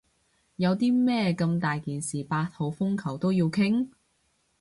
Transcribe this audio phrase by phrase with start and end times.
[0.55, 3.87] 有啲咩咁大件事八號風球都要傾？